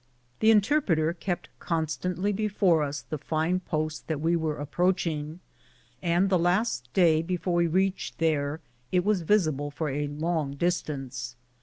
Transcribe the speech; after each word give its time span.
The 0.39 0.49
interpreter 0.49 1.13
kept 1.13 1.49
constantly 1.59 2.33
before 2.33 2.81
us 2.81 3.03
the 3.03 3.19
fine 3.19 3.59
post 3.59 4.07
that 4.07 4.19
we 4.19 4.35
were 4.35 4.57
approaching, 4.57 5.41
and 6.01 6.27
the 6.27 6.39
last 6.39 6.91
day 6.95 7.21
before 7.21 7.53
we 7.53 7.67
reached 7.67 8.17
there 8.17 8.61
it 8.91 9.05
was 9.05 9.21
visible 9.21 9.69
for 9.69 9.89
a 9.89 10.07
long 10.07 10.55
distance. 10.55 11.35